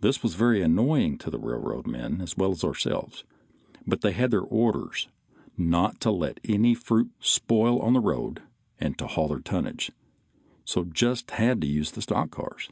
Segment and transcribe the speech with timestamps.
[0.00, 3.24] This was very annoying to the railroad men as well as ourselves,
[3.86, 5.08] but they had their orders
[5.56, 8.40] to not let any California fruit spoil on the road
[8.78, 9.92] and to haul their tonnage,
[10.64, 12.70] so just had to use these stock cars.